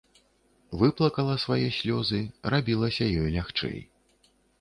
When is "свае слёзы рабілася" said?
1.43-3.05